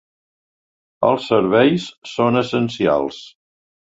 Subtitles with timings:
[1.09, 3.23] Els serveis són essencials.